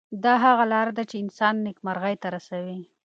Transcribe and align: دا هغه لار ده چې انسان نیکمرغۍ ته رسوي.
دا 0.23 0.33
هغه 0.45 0.63
لار 0.73 0.87
ده 0.97 1.03
چې 1.09 1.15
انسان 1.23 1.55
نیکمرغۍ 1.65 2.15
ته 2.21 2.27
رسوي. 2.35 2.79